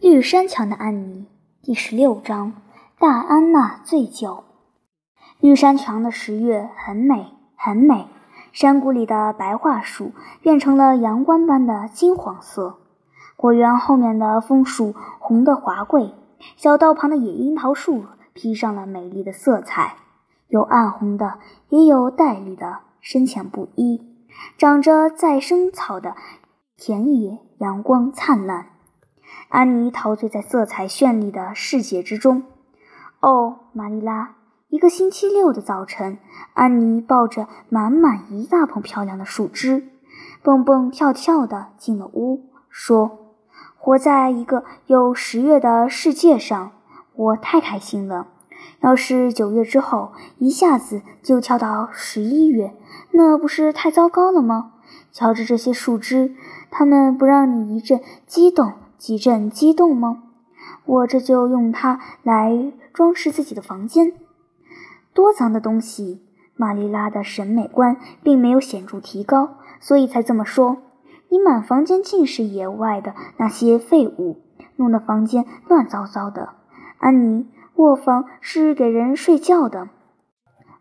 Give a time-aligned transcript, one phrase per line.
[0.00, 1.26] 绿山墙的安妮
[1.60, 2.54] 第十六章：
[2.98, 4.44] 大安娜醉酒。
[5.40, 8.06] 绿山墙的十月很美，很美。
[8.50, 12.78] 山谷里的白桦树变成了阳光般的金黄色，
[13.36, 16.14] 果园后面的枫树红得华贵，
[16.56, 19.96] 小道旁的野樱桃树披上了美丽的色彩，
[20.48, 24.00] 有暗红的，也有带绿的，深浅不一。
[24.56, 26.16] 长着再生草的
[26.78, 28.68] 田野，阳光灿烂。
[29.50, 32.44] 安妮陶醉在色彩绚丽的世界之中。
[33.18, 34.36] 哦，玛丽拉！
[34.68, 36.18] 一个星期六的早晨，
[36.54, 39.88] 安妮抱着满满一大捧漂亮的树枝，
[40.44, 43.34] 蹦蹦跳跳地进了屋，说
[43.76, 46.70] ：“活在一个有十月的世界上，
[47.16, 48.28] 我太开心了。
[48.82, 52.72] 要是九月之后一下子就跳到十一月，
[53.10, 54.74] 那不是太糟糕了吗？
[55.10, 56.36] 瞧着这些树枝，
[56.70, 60.24] 它们不让你一阵激动。”几阵激动吗？
[60.84, 64.12] 我这就用它来装饰自己的房间。
[65.14, 66.20] 多脏的东西！
[66.54, 70.76] 玛丽拉的审美观并没有显著提高，所以才这么说。
[71.30, 74.42] 你满房间尽是野外的那些废物，
[74.76, 76.50] 弄得房间乱糟糟的。
[76.98, 77.46] 安妮，
[77.76, 79.88] 卧房是给人睡觉的。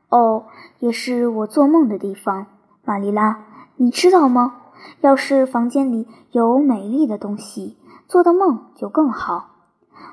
[0.10, 0.48] 哦，
[0.80, 2.48] 也是我做梦的地方。
[2.84, 3.46] 玛丽拉，
[3.78, 4.56] 你知道吗？
[5.00, 7.78] 要是房间里有美丽的东西。
[8.10, 9.52] 做的梦就更好。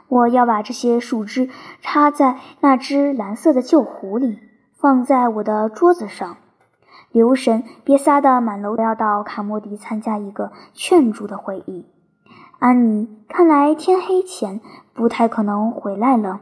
[0.09, 1.49] 我要把这些树枝
[1.81, 4.39] 插在那只蓝色的旧壶里，
[4.79, 6.37] 放在我的桌子上。
[7.11, 8.77] 留神，别撒得满楼。
[8.77, 11.87] 要到卡莫迪参加一个劝祝的会议。
[12.59, 14.61] 安妮，看来天黑前
[14.93, 16.41] 不太可能回来了。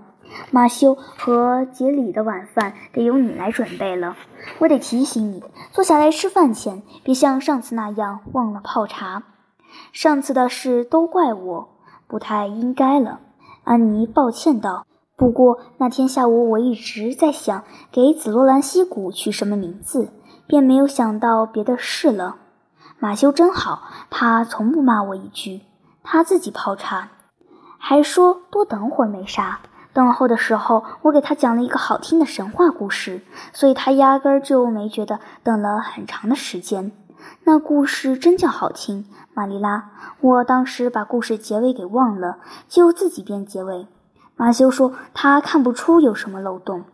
[0.50, 4.16] 马修和杰里的晚饭得由你来准备了。
[4.58, 9.22] 我得提醒你，坐下来吃饭前，别像上次那样忘了泡茶。
[9.92, 11.68] 上次的事都怪我，
[12.06, 13.20] 不太应该了。
[13.64, 14.86] 安妮抱歉道。
[15.16, 20.12] 不过那天下午我一直在想给紫罗兰溪谷取什么名字，
[20.46, 22.36] 便没有想到别的事了。
[22.98, 25.60] 马修真好，他从不骂我一句。
[26.02, 27.10] 他自己泡茶，
[27.78, 29.60] 还说多等会儿没啥。
[29.92, 33.22] 等候的时候，我给他讲了一个好听的神话故事，
[33.52, 36.90] 所以他压根儿就没觉得等了很长的时间。
[37.44, 39.06] 那故事真叫好听。
[39.34, 39.90] 玛丽拉，
[40.20, 43.88] 我当时把故事结尾给忘了，就自己编结尾。
[44.36, 46.84] 马修说他看不出有什么漏洞。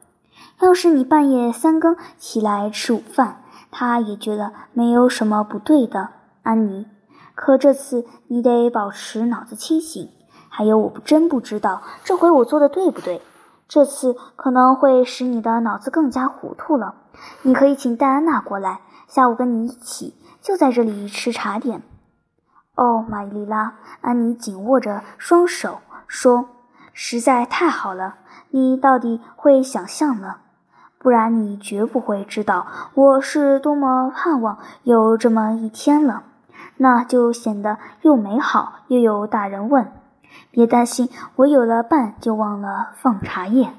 [0.61, 6.09] 要是你半夜三更起来吃午饭，他也觉得没有什么不对的。
[6.43, 6.87] 安妮，
[7.35, 10.09] 可这次你得保持脑子清醒。
[10.49, 13.21] 还有，我真不知道这回我做的对不对。
[13.69, 16.95] 这次可能会使你的脑子更加糊涂了。
[17.43, 21.83] 你可以请戴安娜过来，下午跟你一起就在这里吃茶点。
[22.81, 26.49] 哦，玛丽拉，安妮紧握着双手说
[26.95, 28.15] ：“实在太好了，
[28.49, 30.37] 你到底会想象呢，
[30.99, 36.23] 不然你绝不会知道我是多么盼望有这么一天了。
[36.79, 39.93] 那就显得又美好又有大人问。
[40.51, 43.75] 别担心，我有了伴就忘了放茶叶。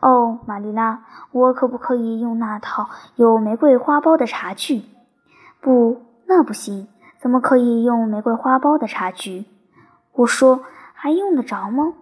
[0.00, 1.00] 哦，玛丽拉，
[1.32, 4.84] 我可不可以用那套有玫瑰花苞的茶具？
[5.60, 6.88] 不，那不行。”
[7.20, 9.46] 怎么可以用玫瑰花苞的茶具？
[10.12, 10.60] 我说
[10.94, 11.94] 还用得着吗？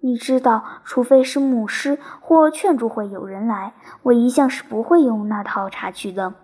[0.00, 6.34] 你知道，除非是牧师或劝祝会有人来，我一向是不会用那套茶具的。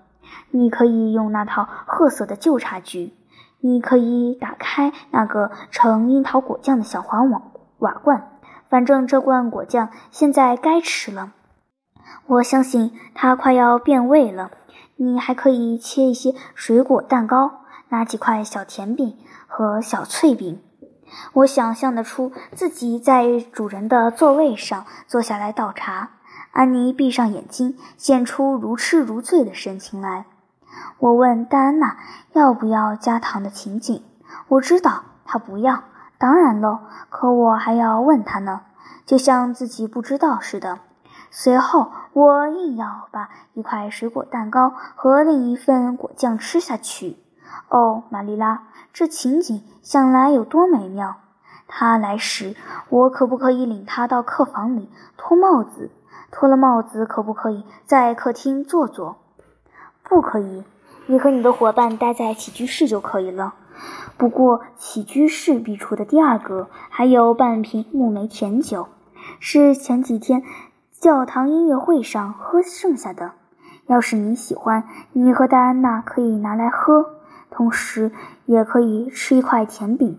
[0.51, 3.15] 你可以用那套褐色的旧茶具。
[3.61, 7.43] 你可以打开那个盛樱桃果酱的小黄瓦
[7.79, 8.29] 瓦罐，
[8.69, 11.33] 反正这罐果酱现在该吃了。
[12.27, 14.51] 我相信它快要变味了。
[14.97, 17.64] 你还可以切一些水果蛋糕。
[17.95, 19.17] 拿几块小甜饼
[19.47, 20.61] 和小脆饼，
[21.33, 26.11] 我想象得出自己在主人的座位上坐下来倒茶。
[26.51, 30.27] 安妮闭上眼睛，现出如痴如醉的神情来。
[30.99, 31.97] 我问戴安娜
[32.33, 34.03] 要不要加糖的情景，
[34.49, 35.85] 我知道她不要。
[36.19, 38.63] 当然喽，可我还要问她呢，
[39.07, 40.81] 就像自己不知道似的。
[41.31, 47.19] 随后，我硬要把一块水果蛋糕和另一份果酱吃下去。
[47.69, 51.17] 哦，玛丽拉，这情景想来有多美妙！
[51.67, 52.55] 他来时，
[52.89, 55.91] 我可不可以领他到客房里脱帽子？
[56.31, 59.17] 脱了帽子，可不可以在客厅坐坐？
[60.03, 60.65] 不可以，
[61.07, 63.55] 你和你的伙伴待在起居室就可以了。
[64.17, 68.89] 不过，起居室壁橱的第二格还有半瓶木梅甜酒，
[69.41, 70.43] 是前几天
[70.93, 73.33] 教堂音乐会上喝剩下的。
[73.87, 77.15] 要是你喜欢，你和戴安娜可以拿来喝。
[77.55, 78.11] 同时，
[78.47, 80.19] 也可以吃一块甜饼。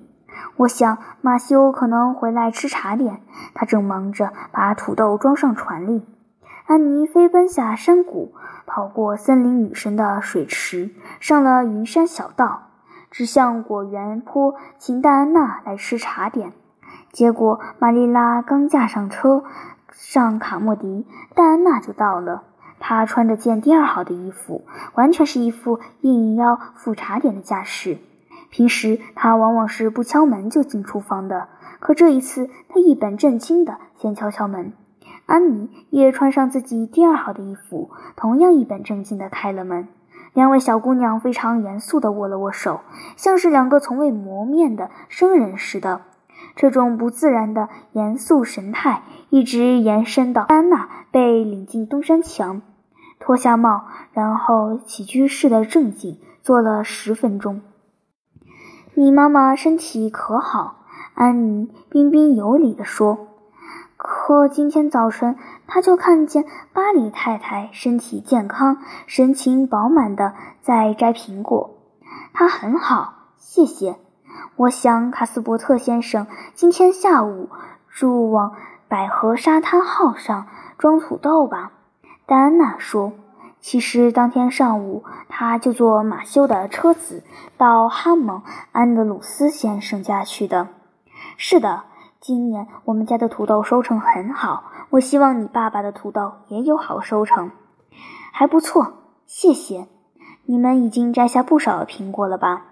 [0.57, 3.21] 我想马修可能回来吃茶点，
[3.53, 6.05] 他正忙着把土豆装上船里。
[6.65, 8.33] 安妮飞奔下山谷，
[8.65, 12.69] 跑过森林女神的水池，上了云山小道，
[13.11, 16.53] 直向果园坡，请戴安娜来吃茶点。
[17.11, 19.43] 结果玛丽拉刚驾上车，
[19.91, 21.05] 上卡莫迪，
[21.35, 22.43] 戴安娜就到了。
[22.79, 24.63] 他穿着件第二号的衣服，
[24.93, 27.97] 完全是一副应邀赴茶点的架势。
[28.49, 31.47] 平时他往往是不敲门就进厨房的，
[31.79, 34.73] 可这一次他一本正经的先敲敲门。
[35.25, 39.87] 安妮也穿上自己第二号的衣服，同样一本正经地开了门。
[40.33, 42.81] 两位小姑娘非常严肃地握了握手，
[43.15, 46.01] 像是两个从未谋面的生人似的。
[46.55, 52.61] 这种不自然的严肃神态一直延伸到安娜被领进东山墙，
[53.19, 57.61] 脱下帽，然后起居室的正经坐了十分钟。
[58.93, 60.85] 你妈妈身体可好？
[61.13, 63.27] 安妮彬彬有礼地说。
[63.97, 65.35] 可今天早晨，
[65.65, 71.77] 他就看见巴里太太身体健康、神情饱满的在摘苹果。
[72.33, 73.95] 她很好，谢谢。
[74.55, 77.49] 我想卡斯伯特先生今天下午
[77.89, 78.55] 住往
[78.87, 80.47] 百合沙滩号上
[80.77, 81.71] 装土豆吧？
[82.25, 83.13] 戴安娜说。
[83.59, 87.23] 其实当天上午，他就坐马修的车子
[87.57, 90.67] 到哈蒙安德鲁斯先生家去的。
[91.37, 91.83] 是的。
[92.21, 97.51] 今年我们家的土豆收成很好，我希望你爸爸的土豆也有好收成，
[98.31, 98.93] 还不错，
[99.27, 99.87] 谢谢。
[100.45, 102.63] 你们已经摘下不少苹果了吧？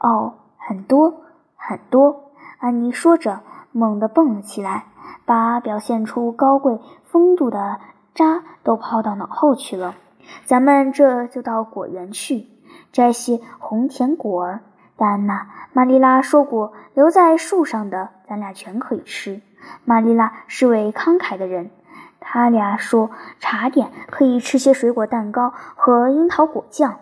[0.00, 0.34] 哦，
[0.70, 1.22] 很多
[1.56, 2.30] 很多。
[2.60, 3.40] 安妮说着，
[3.72, 4.84] 猛地蹦了起来，
[5.24, 7.80] 把表现出高贵风度的
[8.14, 9.96] 渣都抛到脑后去了。
[10.44, 12.46] 咱们这就到果园去，
[12.92, 14.60] 摘些红甜果儿。
[14.96, 19.40] 戴安娜，玛丽拉说过，留在树上的咱俩全可以吃。
[19.84, 21.72] 玛丽拉是位慷慨的人，
[22.20, 27.00] 他俩说茶点可以吃些水果蛋糕和樱桃果酱。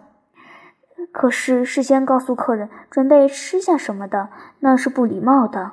[1.13, 4.29] 可是事先告诉客人准备吃下什么的，
[4.61, 5.73] 那是不礼貌的。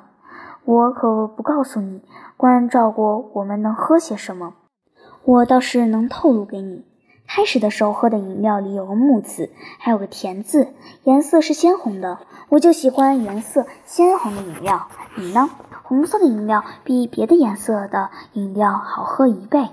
[0.64, 2.02] 我可不告诉你，
[2.36, 4.54] 关照过我们能喝些什么。
[5.24, 6.84] 我倒是能透露给你。
[7.28, 10.68] 开始的时候喝的饮料里有个木字，还有个甜字，
[11.02, 12.18] 颜色是鲜红的。
[12.48, 14.88] 我就喜欢颜色鲜红的饮料。
[15.16, 15.50] 你呢？
[15.82, 19.68] 红色的饮料比别的颜色的饮料好喝一倍。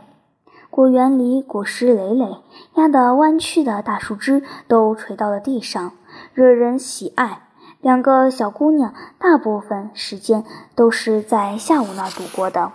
[0.75, 2.37] 果园里果实累累，
[2.73, 5.91] 压得弯曲的大树枝都垂到了地上，
[6.33, 7.43] 惹人喜爱。
[7.79, 10.43] 两个小姑娘大部分时间
[10.73, 12.71] 都是在下午那儿度过的。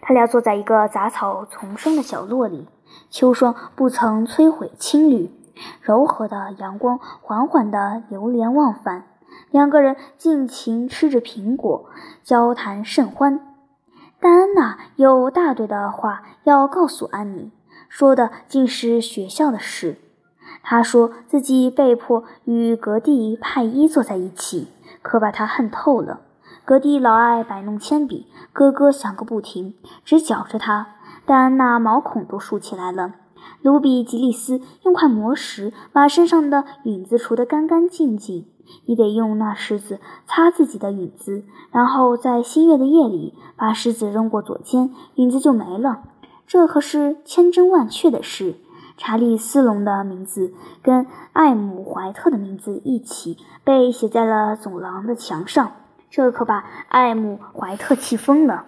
[0.00, 2.68] 她俩坐在一个杂草丛生的角落里。
[3.10, 5.30] 秋霜不曾摧毁青绿，
[5.82, 9.04] 柔和的阳光缓缓地流连忘返。
[9.50, 11.84] 两个人尽情吃着苹果，
[12.24, 13.51] 交谈甚欢。
[14.22, 17.50] 戴安娜有大堆的话要告诉安妮，
[17.88, 19.98] 说的竟是学校的事。
[20.62, 24.68] 她说自己被迫与格蒂派伊坐在一起，
[25.02, 26.20] 可把她恨透了。
[26.64, 29.74] 格蒂老爱摆弄铅笔，咯咯响个不停，
[30.04, 30.86] 直搅着她。
[31.26, 33.14] 戴安娜毛孔都竖起来了。
[33.60, 38.46] 卢比吉利斯用块磨石把身上的影子除得干干净净。
[38.84, 46.02] 你得用那石子擦自己的影子，然后在新月的夜里把石子扔过左肩，影子就没了。
[46.46, 48.56] 这可是千真万确的事。
[48.98, 50.52] 查理斯隆的名字
[50.82, 55.72] 跟艾姆怀特的名字一起被写在了走廊的墙上，
[56.10, 58.66] 这可把艾姆怀特气疯了。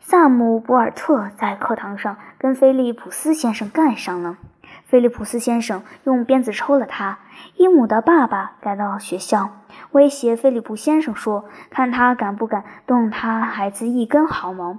[0.00, 4.38] 萨姆·博尔特在课堂上跟菲利普斯先生干上了，
[4.84, 7.18] 菲利普斯先生用鞭子抽了他。
[7.56, 9.50] 伊姆的爸爸赶到学校，
[9.92, 14.78] 威胁菲利普先生说：“看他敢不敢动他孩子一根毫毛。”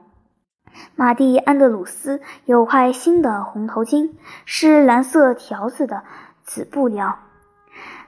[0.95, 4.11] 马蒂·安德鲁斯有块新的红头巾，
[4.45, 6.03] 是蓝色条子的
[6.41, 7.19] 紫布料，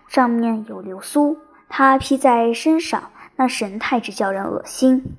[0.08, 1.38] 上面有流苏，
[1.70, 5.16] 他披在身上，那神态直叫人恶心。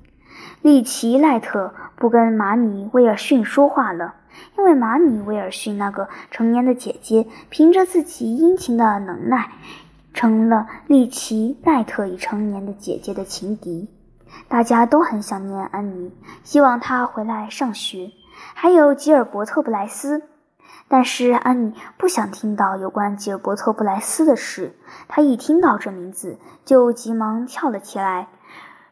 [0.61, 4.15] 利奇赖特不跟马米威尔逊说话了，
[4.57, 9.51] 因为马米威尔逊那个成年的姐姐凭着自己殷勤的能耐，
[10.13, 13.89] 成了利奇奈特已成年的姐姐的情敌。
[14.47, 16.11] 大家都很想念安妮，
[16.43, 18.11] 希望她回来上学。
[18.53, 20.21] 还有吉尔伯特·布莱斯，
[20.87, 24.73] 但是安妮不想听到有关吉尔伯特·布莱斯的事。
[25.07, 28.27] 她一听到这名字，就急忙跳了起来。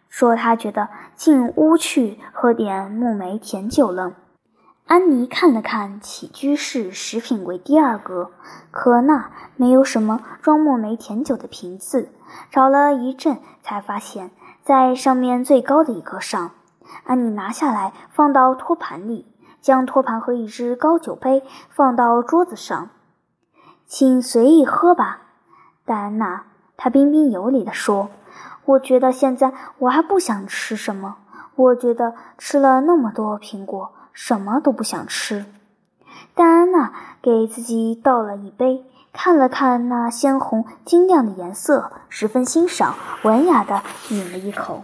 [0.09, 4.13] 说她觉得进屋去喝点木梅甜酒了。
[4.87, 8.29] 安妮看了看起居室食品柜第二格，
[8.69, 12.09] 可那没有什么装墨梅甜酒的瓶子。
[12.51, 14.29] 找了一阵，才发现，
[14.61, 16.51] 在上面最高的一颗上。
[17.03, 19.25] 安妮拿下来，放到托盘里，
[19.59, 22.89] 将托盘和一只高酒杯放到桌子上，
[23.87, 25.21] 请随意喝吧，
[25.83, 26.43] 戴安娜。
[26.77, 28.11] 她彬彬有礼地说
[28.65, 31.17] ：“我觉得现在我还不想吃什么。
[31.55, 35.45] 我觉得吃了那么多苹果，什么都不想吃。”
[36.33, 36.91] 戴安娜
[37.21, 38.83] 给自己倒了一杯。
[39.17, 44.83] 看了看那鲜红晶亮的颜色，十分欣赏，文雅地抿了一口。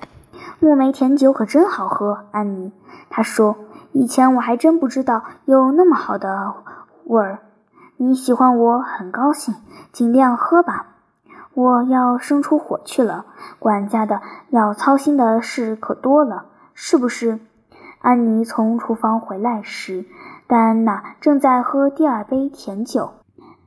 [0.60, 2.72] 木梅甜酒可真好喝，安妮。
[3.10, 3.58] 她说
[3.92, 6.54] ：“以前我还真不知道有那么好的
[7.04, 7.40] 味儿。
[7.98, 9.54] 你喜欢我很高兴，
[9.92, 10.88] 尽量喝吧。
[11.54, 13.26] 我要生出火去了，
[13.60, 14.22] 管家的
[14.52, 17.42] 要操心的事可多了，是不是？”
[18.02, 20.06] 安妮从厨房回来时，
[20.48, 23.12] 戴安娜正在喝第二杯甜酒。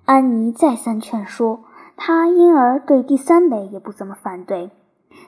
[0.06, 1.60] 安妮再三劝说，
[1.96, 4.72] 她因而对第三杯也不怎么反对。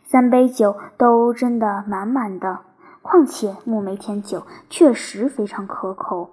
[0.02, 2.58] 三杯酒都斟得满满的，
[3.00, 6.30] 况且木梅甜酒确实非常可口。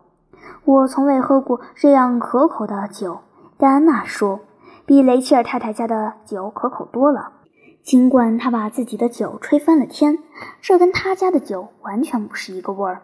[0.66, 3.20] 我从未喝过这样可口的酒，
[3.56, 4.40] 戴安娜说，
[4.88, 7.34] 比雷切尔太太家的酒可口多了。
[7.84, 10.20] 尽管他把自己的酒吹翻了天，
[10.62, 13.02] 这跟他家的酒完全不是一个味儿。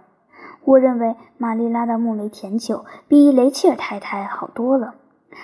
[0.64, 4.96] 我认为玛丽拉的木梅甜酒比雷切尔太太好多了。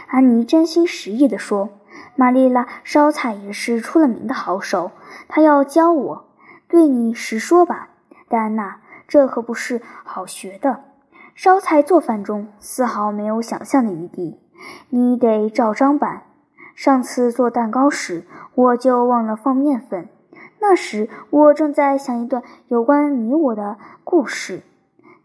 [0.08, 1.70] 安妮真心实意地说
[2.16, 4.92] ：“玛丽拉烧菜也是出了名的好手，
[5.28, 6.26] 她要教我。
[6.68, 7.90] 对你实说吧，
[8.30, 10.82] 戴安娜，这可不是好学的。
[11.34, 14.40] 烧菜做饭中丝毫没有想象的余地，
[14.90, 16.24] 你得照章办。
[16.76, 20.08] 上次做蛋糕时，我就忘了放面粉。
[20.60, 24.62] 那时我正在想一段有关你我的故事，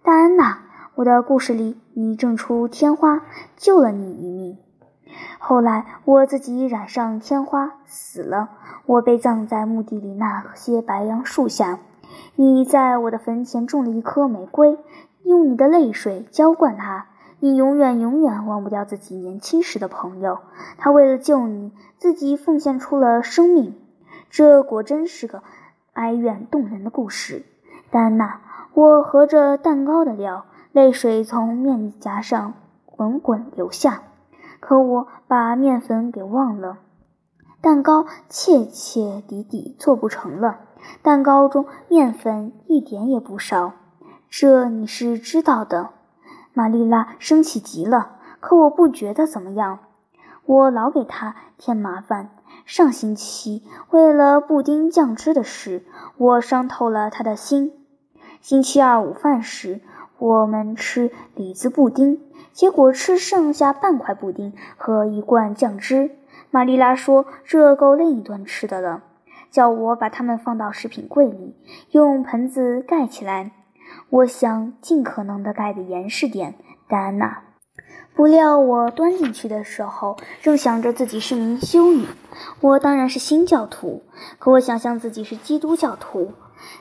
[0.03, 0.61] 戴安娜。”
[0.97, 3.23] 我的故事里，你挣出天花，
[3.57, 4.59] 救了你一命。
[5.39, 8.51] 后来我自己染上天花，死了。
[8.85, 11.79] 我被葬在墓地里那些白杨树下。
[12.35, 14.79] 你在我的坟前种了一棵玫瑰，
[15.23, 17.07] 用你的泪水浇灌它。
[17.41, 20.39] 你永远永远忘不掉自己年轻时的朋友，
[20.79, 23.75] 他为了救你，自己奉献出了生命。
[24.31, 25.43] 这果真是个
[25.95, 27.45] 哀怨动人的故事。
[27.91, 28.41] 戴安娜，
[28.75, 30.45] 我合着蛋糕的料。
[30.73, 32.55] 泪水从面颊上
[32.87, 34.03] 滚滚流下，
[34.61, 36.79] 可我把面粉给忘了。
[37.61, 40.61] 蛋糕切切底底做不成了，
[41.03, 43.73] 蛋糕中面粉一点也不少，
[44.29, 45.91] 这你是知道的。
[46.53, 49.81] 玛丽拉生气极了，可我不觉得怎么样。
[50.47, 52.31] 我老给她添麻烦。
[52.65, 55.85] 上星期为了布丁酱汁的事，
[56.17, 57.73] 我伤透了她的心。
[58.41, 59.81] 星期二午饭时。
[60.21, 62.21] 我们吃李子布丁，
[62.53, 66.11] 结果吃剩下半块布丁和一罐酱汁。
[66.51, 69.03] 玛丽拉说：“这够另一顿吃的了。”
[69.51, 71.57] 叫我把它们放到食品柜里，
[71.93, 73.53] 用盆子盖起来。
[74.09, 76.55] 我想尽可能的盖得严实点，
[76.89, 77.43] 戴安娜。
[78.15, 82.07] 不料我端进去的时候，正想着自己是名修女。
[82.61, 84.03] 我当然是新教徒，
[84.39, 86.33] 可我想象自己是基督教徒。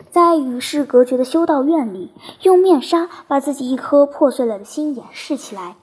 [0.09, 5.75] 在与世隔绝的修道院里，用面纱把自己一颗破碎了的心掩饰起来。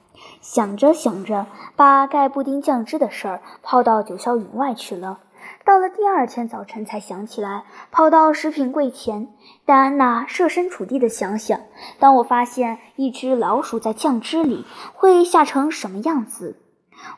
[0.42, 5.21] 想着想着，把盖布丁酱汁的事儿抛到九霄云外去了。
[5.66, 9.26] 到了第二天早晨才想起来，跑到食品柜前。
[9.64, 11.58] 戴安娜设身处地地想想：
[11.99, 16.61] 当我发现一只老鼠在酱汁里，会吓成什么样子？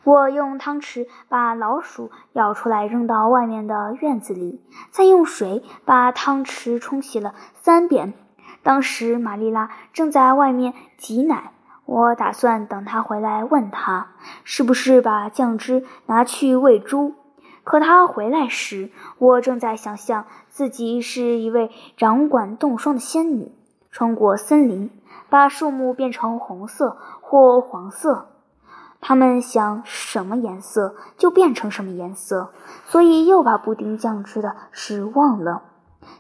[0.03, 8.15] 我用汤匙把老鼠舀出来，扔到外面的院子里，再用水把汤匙冲洗了三遍。
[8.63, 11.53] 当时玛丽拉正在外面挤奶，
[11.85, 14.07] 我打算等她回来问她
[14.43, 17.13] 是不是把酱汁拿去喂猪。
[17.69, 23.53] 可他回来时，我正在想象自己是一位掌管冻霜的仙女，
[23.91, 24.91] 穿过森林，
[25.29, 28.29] 把树木变成红色或黄色。
[29.03, 32.53] 他们想什么颜色就变成什么颜色，
[32.87, 35.65] 所以又把布丁酱汁的事忘了。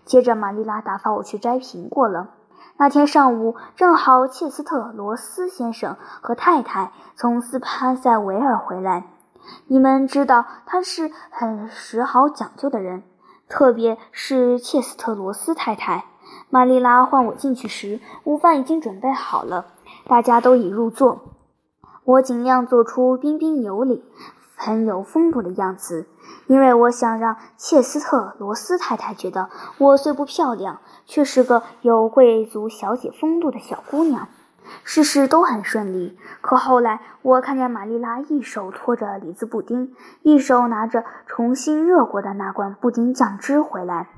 [0.04, 2.28] 接着，玛丽拉打发我去摘苹果了。
[2.76, 9.04] 那天上午正好切斯特罗斯先生和太太从斯潘塞维尔回来。
[9.66, 13.02] 你们知道他是很时好讲究的人，
[13.48, 16.06] 特别是切斯特罗斯太太。
[16.50, 19.66] 玛丽拉唤我进去时，午饭已经准备好了，
[20.06, 21.20] 大家都已入座。
[22.04, 24.02] 我尽量做出彬彬有礼、
[24.56, 26.06] 很有风度的样子，
[26.46, 34.28] 因为我想让切斯特罗斯太太觉得我虽不漂亮，却是个有贵族小姐风度的小姑娘。
[34.84, 36.18] 事事都很顺利。
[36.40, 44.08] 可后来，我看见玛丽拉一手托着李子布丁，一手拿着重新热过的那罐布丁酱汁回来。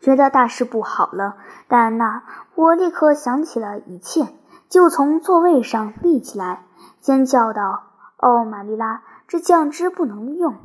[0.00, 1.36] 觉得大事不好了。
[1.68, 4.28] 戴安娜，我立刻想起了一切，
[4.68, 6.64] 就从座位上立起来，
[7.00, 7.84] 尖叫道
[8.18, 10.56] ：“哦，玛丽拉，这酱汁不能用，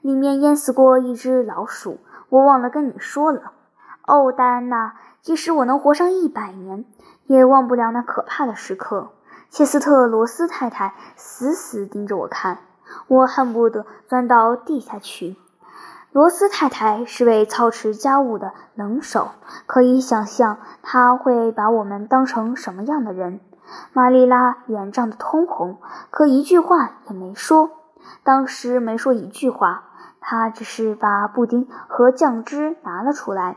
[0.00, 3.52] 里面淹死过一只老鼠，我忘了跟你说了。
[4.06, 6.84] 哦，戴安娜，即使我能活上一百年，
[7.26, 9.10] 也忘不了那可怕的时刻。
[9.50, 12.58] 切斯特罗斯太太死死盯着我看。”
[13.08, 15.36] 我恨不得钻到地下去。
[16.10, 19.30] 罗斯太太是位操持家务的能手，
[19.64, 23.40] 可以想象她会把我们当成什么样的人。
[23.94, 25.78] 玛丽拉脸涨得通红，
[26.10, 27.70] 可一句话也没说。
[28.22, 29.84] 当时没说一句话，
[30.20, 33.56] 她只是把布丁和酱汁拿了出来，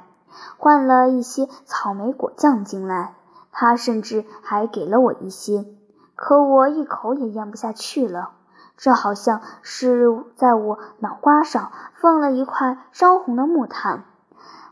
[0.57, 3.14] 换了一些草莓果酱进来。
[3.57, 5.65] 他甚至还给了我一些，
[6.13, 8.31] 可我一口也咽不下去了。
[8.75, 14.03] 这好像是在我脑瓜上放了一块烧红的木炭。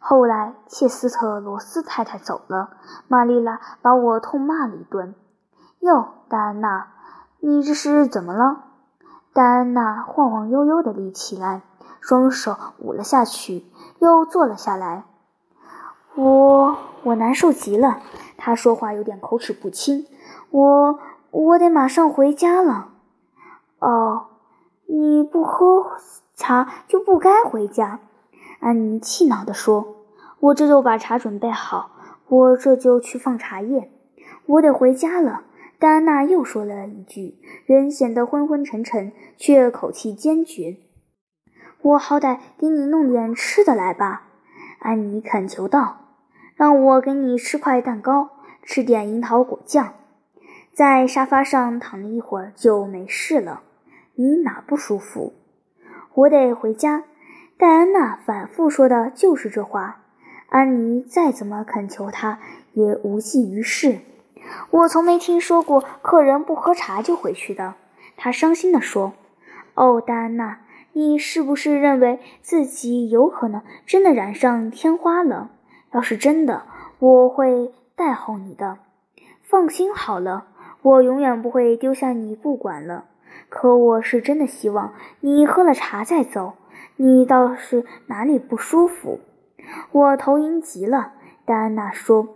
[0.01, 2.71] 后来切斯特罗斯太太走了，
[3.07, 5.15] 玛丽拉把我痛骂了一顿。
[5.79, 6.87] 哟，戴安娜，
[7.39, 8.65] 你这是怎么了？
[9.31, 11.61] 戴安娜晃晃悠悠地立起来，
[12.01, 13.65] 双手捂了下去，
[13.99, 15.05] 又坐了下来。
[16.15, 17.99] 我我难受极了。
[18.45, 20.05] 他说话有点口齿不清。
[20.51, 20.99] 我
[21.31, 22.89] 我得马上回家了。
[23.79, 24.25] 哦，
[24.85, 25.93] 你不喝
[26.35, 28.01] 茶就不该回家。”
[28.59, 29.95] 安妮气恼地说
[30.41, 31.91] ，“我这就把茶准备好，
[32.27, 33.89] 我这就去放茶叶。
[34.45, 35.43] 我得回家了。”
[35.79, 40.77] 戴安娜又说了一句，人显得昏昏沉沉，却口气坚决。
[41.81, 44.23] “我好歹给你弄点吃的来吧。”
[44.79, 46.02] 安妮恳求道
[46.55, 48.29] ，“让我给你吃块蛋糕，
[48.63, 49.93] 吃点樱桃果酱。”
[50.73, 53.61] 在沙发上躺一会儿就没事了。
[54.15, 55.33] 你哪不舒服？
[56.15, 57.03] 我得回家。
[57.57, 60.01] 戴安娜反复说的就是这话。
[60.49, 62.39] 安妮再怎么恳求她，
[62.73, 63.99] 也无济于事。
[64.71, 67.75] 我从没听说过客人不喝茶就回去的。
[68.17, 69.13] 她伤心地说
[69.75, 70.59] ：“哦，戴安娜，
[70.93, 75.51] 你是不是认为自己有可能真的染上天花了？
[75.93, 76.63] 要是真的，
[76.99, 78.79] 我会代候你的。
[79.41, 80.47] 放心好了，
[80.81, 83.05] 我永远不会丢下你不管了。”
[83.49, 86.53] 可我是真的希望你喝了茶再走。
[86.95, 89.19] 你倒是哪里不舒服？
[89.91, 91.13] 我头晕极了。
[91.45, 92.27] 戴安娜说。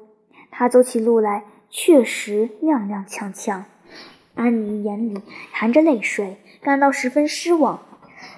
[0.51, 3.63] 她走起路来确实踉踉跄跄。
[4.35, 7.79] 安妮眼里含着泪水，感到十分失望。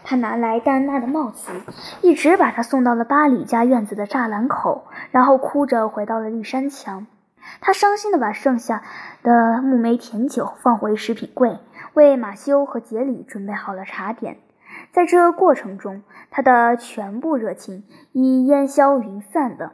[0.09, 1.51] 他拿来戴安娜的帽子，
[2.01, 7.05] 一直把她送到了巴里家院子的栅栏口，然后哭着回到了绿山墙。
[7.61, 8.81] 他伤心地把剩下
[9.21, 11.59] 的木梅甜酒放回食品柜。
[11.93, 14.37] 为马修和杰里准备好了茶点，
[14.91, 19.73] 在这过程中，他的全部热情已烟消云散了。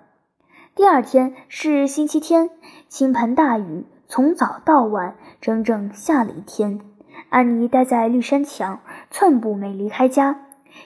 [0.76, 2.50] 第二天是星期天，
[2.90, 6.82] 倾盆大雨从早到晚，整整下了一天。
[7.30, 8.80] 安妮待在绿山墙，
[9.12, 10.40] 寸步没离开家。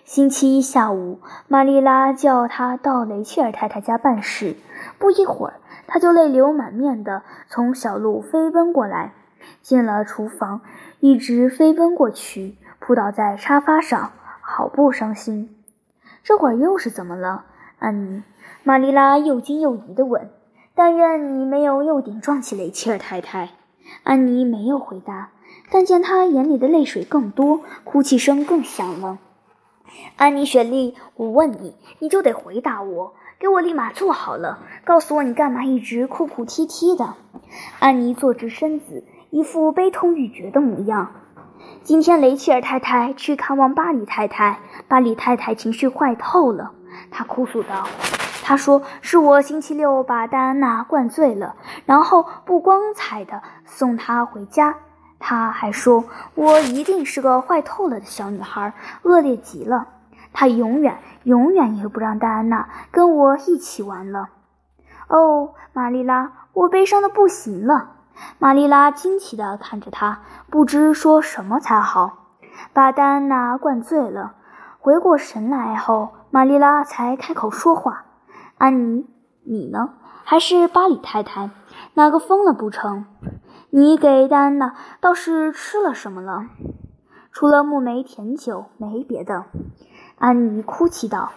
[0.05, 4.55] 星期一下午，玛丽拉叫她到雷切尔太太家办事，
[4.97, 9.13] 不一会儿，她就泪流满面地从小路飞奔过来。
[9.61, 10.61] 进了厨房，
[10.99, 14.11] 一直飞奔过去，扑倒在沙发上，
[14.41, 15.55] 好不伤心。
[16.23, 17.45] 这会儿又是怎么了，
[17.79, 18.23] 安妮？
[18.63, 20.29] 玛丽拉又惊又疑地问。
[20.75, 23.49] 但愿你没有又顶撞起雷切尔太太。
[24.03, 25.29] 安妮没有回答，
[25.71, 29.17] 但见她眼里的泪水更多，哭泣声更响了。
[30.17, 37.15] 安妮·雪莉，我问你，你就得回答我，给我立马坐好了，告诉我你干嘛一直哭哭啼啼的。
[37.79, 39.03] 安妮坐直身子。
[39.31, 41.11] 一副悲痛欲绝的模样。
[41.83, 46.71] 今天雷切尔太太去看望巴里太太，巴里太太情绪坏透了。
[47.11, 47.87] 她哭诉道
[48.41, 51.55] ：“她说是我星期六把戴安娜灌醉了，
[51.85, 54.77] 然后不光彩的送她回家。
[55.19, 56.05] 她还说
[56.35, 59.87] 我一定是个坏透了的小女孩，恶劣极了。
[60.33, 64.29] 她永远永远也不让戴安娜跟我一起玩了。”
[65.09, 67.91] 哦，玛丽拉，我悲伤的不行了。
[68.37, 72.27] 玛丽拉惊奇地看着他，不知说什么才好。
[72.73, 74.35] 把戴安娜灌醉了，
[74.79, 78.05] 回过神来后，玛丽拉才开口说话
[78.59, 79.07] ：“安妮，
[79.45, 79.93] 你呢？
[80.23, 81.49] 还是巴里太太？
[81.95, 83.05] 哪个疯了不成？
[83.71, 86.47] 你给戴安娜倒是吃了什么了？
[87.31, 89.45] 除了木梅甜酒，没别的。”
[90.17, 91.31] 安妮哭泣道：“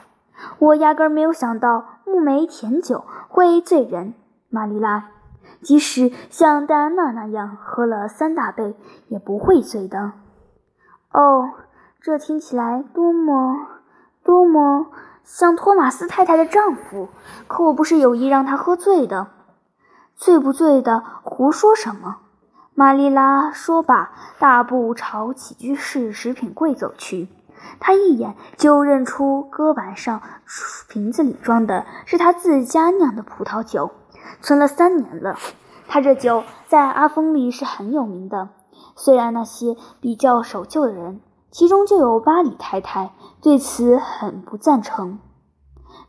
[0.58, 4.14] 我压根没有想到木梅甜酒会醉人。”
[4.48, 5.10] 玛丽拉。
[5.60, 8.76] 即使像戴安娜那样喝了三大杯，
[9.08, 10.12] 也不会醉的。
[11.12, 11.50] 哦，
[12.00, 13.66] 这听起来多么
[14.24, 14.86] 多么
[15.24, 17.08] 像托马斯太太的丈夫，
[17.46, 19.28] 可我不是有意让他喝醉的。
[20.16, 22.18] 醉不醉的，胡说什么？
[22.74, 27.28] 玛丽拉说罢，大步朝起居室食品柜走去。
[27.78, 30.22] 她一眼就认出搁板上
[30.88, 33.90] 瓶子里装的是她自家酿的葡萄酒，
[34.40, 35.36] 存了三年了。
[35.86, 38.48] 她这酒在阿峰里是很有名的，
[38.96, 45.18] 虽然那些比较守旧的人，其中就有巴里太太，对此很不赞成。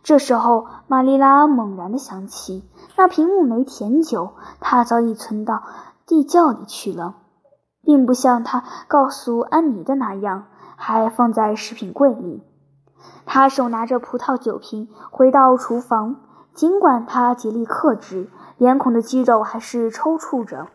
[0.02, 2.63] 这时候，玛丽拉猛然的想起，
[2.95, 5.63] 那瓶木梅甜酒，她早已存到
[6.13, 7.15] 地窖里去了，
[7.82, 10.45] 并不像他告诉安妮的那样，
[10.76, 12.43] 还放在食品柜里。
[13.26, 16.17] 他手拿着葡萄酒瓶回到厨房，
[16.54, 20.67] 尽管他竭力克制，脸孔的肌肉还是抽搐着。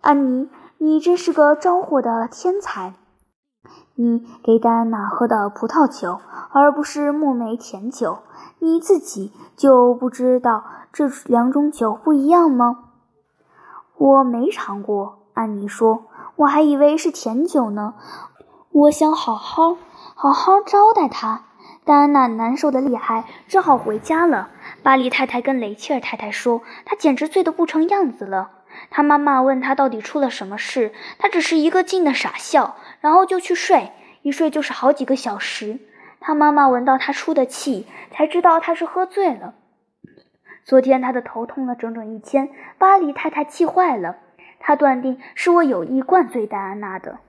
[0.00, 2.94] 安妮，你真是个招火的天才！
[3.94, 6.18] 你给戴安娜喝的葡萄酒，
[6.50, 8.18] 而不是木梅甜酒。
[8.58, 12.78] 你自己就不知道这两种酒不一样吗？
[13.98, 16.04] 我没尝过，安妮说，
[16.36, 17.94] 我还以为是甜酒呢。
[18.70, 19.76] 我想好好
[20.14, 21.44] 好好招待她。
[21.84, 24.50] 戴安娜难受的厉害，只好回家了。
[24.82, 28.50] 巴黎太太跟雷切尔太太说，她简直醉得不成样子了。
[28.90, 35.78] 她妈妈问她到底出了什么事，她只是一个劲的傻笑，然后就去睡，一睡就是好几个小时。
[36.18, 39.54] 他妈妈闻到他出的气，才知道他是喝醉了。
[40.66, 44.16] 昨天他的头痛了整整一天，巴黎太太气坏了，
[44.58, 47.20] 他断定是我有意灌醉戴安娜的。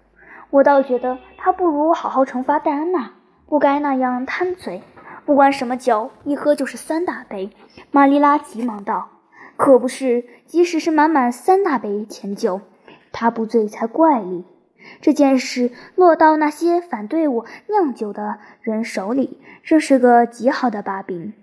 [0.50, 3.12] 我倒觉得他不如好好惩罚戴安娜，
[3.48, 4.82] 不该那样贪嘴。
[5.24, 7.52] 不管什么酒，一喝就是三大杯。
[7.92, 9.10] 玛丽拉急忙道
[9.56, 12.62] ：“可不是，即使是满满三大杯甜酒，
[13.12, 14.46] 他不醉才怪哩。”
[15.00, 21.34] 这件事落到那些反对我酿酒的人手里，这是个极好的把柄。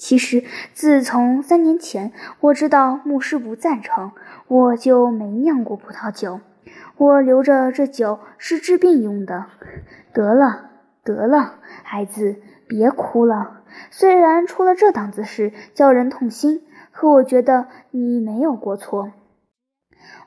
[0.00, 4.12] 其实，自从三年前我知道牧师不赞成，
[4.48, 6.40] 我就没酿过葡萄酒。
[6.96, 9.44] 我留着这酒是治病用的。
[10.14, 10.70] 得了，
[11.04, 12.36] 得了，孩子，
[12.66, 13.60] 别哭了。
[13.90, 19.12] 虽然出了这档子事叫人痛心，可我觉得你没有过错。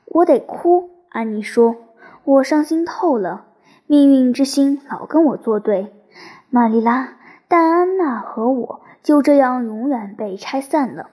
[0.06, 1.74] 我得哭，安妮说。
[2.22, 3.46] 我伤心透了，
[3.88, 5.92] 命运之星老跟我作对。
[6.48, 7.14] 玛丽拉、
[7.48, 11.10] 戴安娜和我就这样永远被拆散了。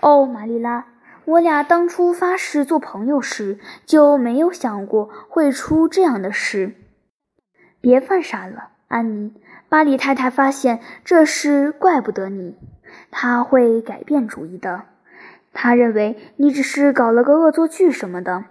[0.00, 0.86] 哦，玛丽拉，
[1.24, 6.74] 我俩当初发誓做朋友时就没有想过会出这样的事。
[7.80, 9.32] 别犯傻了，安妮。
[9.68, 12.56] 巴里太太发现这事怪不得你，
[13.10, 14.82] 她会改变主意的。
[15.52, 18.44] 她认为你只是搞了个恶作剧什么的。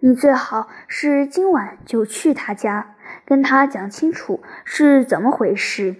[0.00, 2.94] 你最好是今晚就去他家，
[3.26, 5.96] 跟他讲清楚是怎么回事。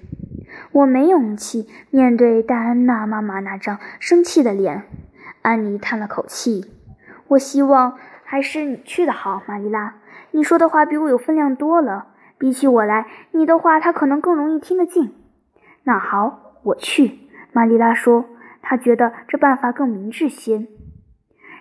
[0.73, 4.85] 我没勇气面对戴安娜妈妈那张生气的脸。
[5.43, 6.71] 安妮叹了口气。
[7.29, 9.95] 我希望还是你去的好，玛丽拉。
[10.33, 12.09] 你说的话比我有分量多了。
[12.39, 15.15] 比起我来，你的话他可能更容易听得进。
[15.85, 17.19] 那好，我去。
[17.53, 18.25] 玛丽拉说，
[18.63, 20.67] 她觉得这办法更明智些。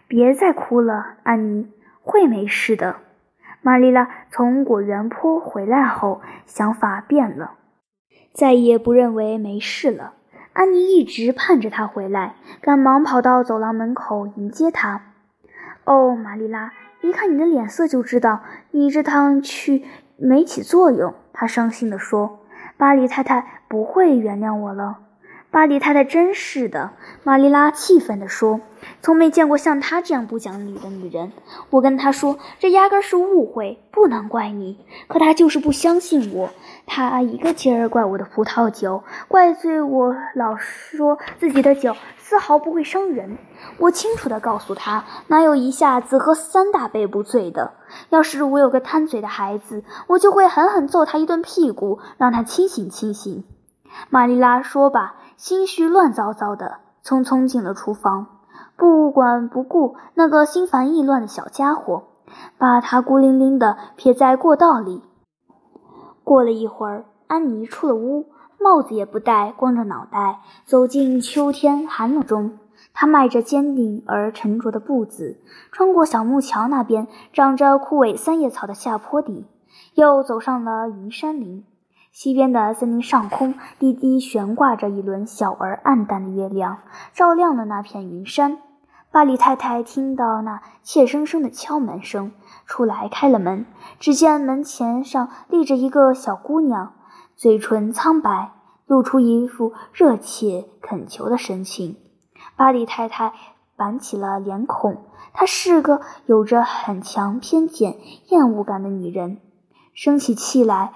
[0.07, 1.71] 别再哭了，安妮。
[2.01, 2.95] 会没事的。
[3.61, 7.55] 玛丽拉从果园坡回来后，想法变了，
[8.33, 10.13] 再也不认为没事了。
[10.53, 15.01] 安妮一直盼着他回来，赶忙跑到走廊门口迎接他。
[15.85, 19.85] 哦，玛丽拉，一看你的脸色就知道你这趟去
[20.17, 21.13] 没起作用。
[21.33, 22.39] 他伤心地说
[22.77, 24.97] ：“巴黎太太不会原谅我了。”
[25.51, 26.91] 巴黎太太真是的，
[27.23, 28.61] 玛丽拉气愤地说
[29.01, 31.31] ：“从没见过像她这样不讲理的女人。
[31.71, 34.77] 我跟她说，这压根是误会，不能怪你。
[35.07, 36.51] 可她就是不相信我，
[36.85, 43.39] 她一个劲儿怪我的葡萄酒，怪罪我老说自己的酒丝毫不会伤人。
[43.79, 47.73] 我清楚地告诉她，哪有一下子喝三大杯不醉的？
[48.09, 53.43] 要是我有个贪嘴的孩子，我就会狠狠揍他一顿屁股，让他清醒清醒。”
[54.09, 55.15] 玛丽拉说罢。
[55.37, 58.27] 心绪乱糟糟的，匆匆进了厨房，
[58.75, 62.03] 不管不顾那个心烦意乱的小家伙，
[62.57, 65.01] 把他孤零零的撇在过道里。
[66.25, 68.25] 过了一会儿，安妮出了屋，
[68.59, 72.59] 帽子也不戴，光着脑袋走进秋天寒冷中。
[72.93, 75.39] 她迈着坚定而沉着的步子，
[75.71, 79.47] 穿过小木桥那边长着枯萎三叶草的下坡底，
[79.93, 81.63] 又走上了云山林。
[82.11, 86.79] 西边的森林上空，低低悬挂着一轮小而暗淡的月亮，
[87.13, 88.57] 照亮了那片云山。
[89.11, 92.31] 巴里太太听到那怯生生的敲门声，
[92.65, 93.65] 出来开了门。
[93.99, 96.93] 只见门前上立着一个小姑娘，
[97.35, 98.51] 嘴唇苍白，
[98.85, 101.95] 露出一副热切恳求的神情。
[102.55, 103.33] 巴里太太
[103.75, 109.39] 板起了脸孔，她是个有着很强偏见、厌恶感的女人，
[109.93, 110.93] 生起气来，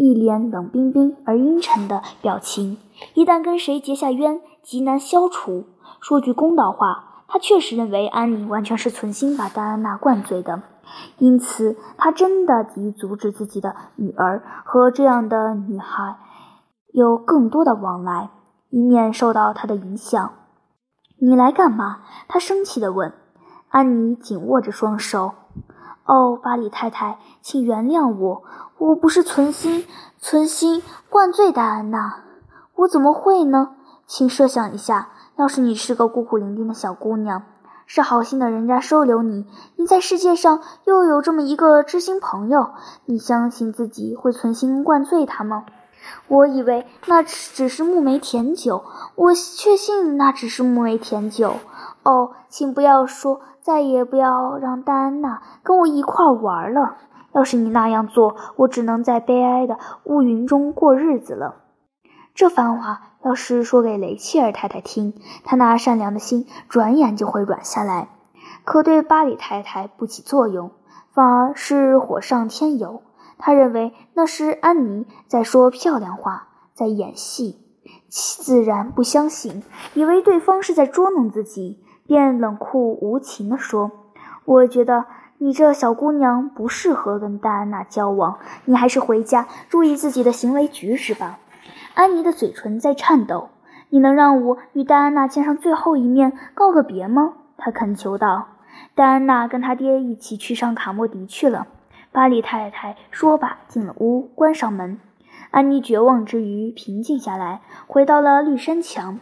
[0.00, 2.78] 一脸冷冰冰而阴沉的表情。
[3.12, 5.66] 一旦跟谁结下冤，极难消除。
[6.00, 10.62] 说句公道话，她确实认为安妮完全是存心把戴安娜灌醉的。
[11.18, 16.16] 因此，他真的急阻止自己的女儿和这样的女孩
[16.94, 18.30] 有更多的往来，
[18.70, 20.32] 以免受到她的影响。
[21.18, 21.98] 你来干嘛？
[22.26, 23.12] 他生气地问。
[23.68, 25.32] 安妮紧握着双手。
[26.04, 28.42] 哦，巴里太太，请原谅我，
[28.78, 29.86] 我不是存心
[30.18, 32.24] 存心灌醉戴安娜。
[32.74, 33.76] 我怎么会呢？
[34.06, 37.42] 请设想一下，要是你是个孤苦伶仃的小姑娘。
[37.86, 42.70] 是好心的人家收留你，你在世界上又有这么一个知心朋友，
[43.04, 45.64] 你相信自己会存心灌醉他吗？
[46.28, 48.84] 我以为那只是木梅甜酒，
[49.16, 51.56] 我确信那只是木梅甜酒。
[52.04, 56.96] 哦，请不要说，再也不要让戴安娜跟我一块玩了。
[57.32, 61.56] 要是你那样做，我只能在悲哀的乌云中过日子了。
[62.34, 68.08] 这番话要是说给雷切尔太太听，她那善良的心转眼就会软下来，
[68.64, 70.72] 可对巴里太太不起作用，
[71.12, 73.02] 反而是火上添油。
[73.38, 77.58] 她认为那是安妮在说漂亮话，在演戏，
[78.08, 79.62] 自然不相信，
[79.94, 83.92] 以为对方是在捉弄自己，便冷酷无情地说
[84.44, 85.04] ：“我觉得
[85.38, 91.38] 你这小姑娘不适合跟戴安娜交往，你还是回家注意自己的行为举止吧。”
[91.94, 93.50] 安妮的嘴唇在颤抖。
[93.90, 98.48] “你能让我与戴安娜见上最后一面，告个别吗？”她恳求道。
[98.96, 101.68] 戴安娜跟她爹一起去上卡莫迪去了。
[102.10, 104.98] 巴里太太说罢，进了屋，关上门。
[105.52, 109.20] 安妮绝望之余平静下来，回到了绿山墙。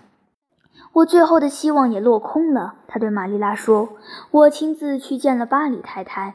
[0.93, 2.75] 我最后的希望也落空了。
[2.89, 3.91] 他对玛丽拉说
[4.33, 6.35] ：“我亲自去见了巴里太太，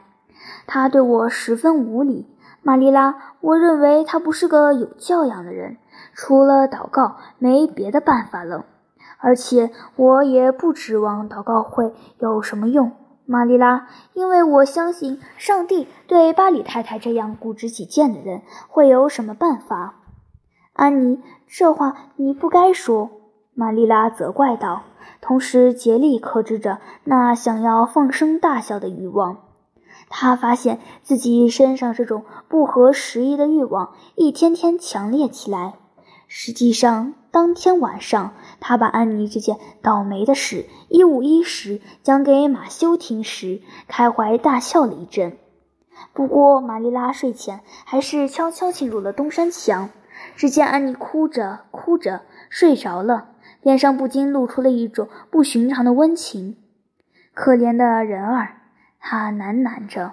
[0.66, 2.26] 她对我十分无礼。
[2.62, 5.76] 玛丽拉，我认为她不是个有教养的人。”
[6.14, 8.64] 除了祷告，没别的办法了。
[9.18, 12.92] 而且我也不指望祷告会有什么用，
[13.26, 19.96] 玛丽拉，因为我相信上帝对巴里太太这样固执己见的人会有什么办法。
[20.72, 23.10] 安妮，这话你不该说。”
[23.54, 24.82] 玛丽拉责怪道，
[25.20, 29.38] 同时竭力克制着那想要放声大笑的欲望。
[30.08, 35.74] 她发现自己身上这种不合时宜的欲望一天天强烈起来。
[36.26, 45.38] 实际上，当天晚上，他把安妮这件倒霉的事一五一十讲给马修听时，开怀大笑了一阵。
[46.12, 49.90] 不过，玛丽拉睡前还是悄悄进入了东山墙。
[50.36, 53.28] 只见安妮哭着哭着睡着了，
[53.64, 56.56] 脸上不禁露出了一种不寻常的温情。
[57.32, 58.60] 可怜的人儿，
[59.00, 60.12] 他喃喃着，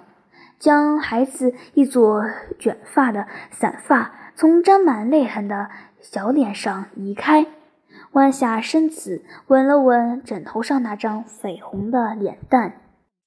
[0.58, 2.24] 将孩子一撮
[2.58, 5.68] 卷发的散发从沾满泪痕的。
[6.00, 7.46] 小脸上移开，
[8.10, 12.81] 弯下身子，吻了吻枕头上那张绯红的脸蛋。